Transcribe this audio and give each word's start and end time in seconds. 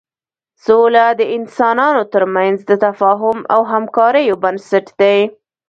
سوله 0.65 1.05
د 1.19 1.21
انسانانو 1.37 2.03
تر 2.13 2.23
منځ 2.35 2.57
د 2.69 2.71
تفاهم 2.85 3.37
او 3.53 3.61
همکاریو 3.71 4.35
بنسټ 4.43 4.85
دی. 4.99 5.19